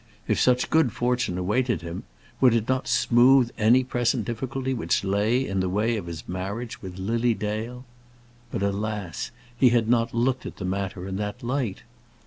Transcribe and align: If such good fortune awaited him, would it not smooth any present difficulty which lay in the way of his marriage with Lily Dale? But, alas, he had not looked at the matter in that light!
If 0.27 0.39
such 0.39 0.71
good 0.71 0.91
fortune 0.91 1.37
awaited 1.37 1.83
him, 1.83 2.05
would 2.39 2.55
it 2.55 2.67
not 2.67 2.87
smooth 2.87 3.51
any 3.55 3.83
present 3.83 4.25
difficulty 4.25 4.73
which 4.73 5.03
lay 5.03 5.45
in 5.47 5.59
the 5.59 5.69
way 5.69 5.95
of 5.95 6.07
his 6.07 6.27
marriage 6.27 6.81
with 6.81 6.97
Lily 6.97 7.35
Dale? 7.35 7.85
But, 8.49 8.63
alas, 8.63 9.29
he 9.55 9.69
had 9.69 9.87
not 9.87 10.11
looked 10.11 10.47
at 10.47 10.57
the 10.57 10.65
matter 10.65 11.07
in 11.07 11.17
that 11.17 11.43
light! 11.43 11.83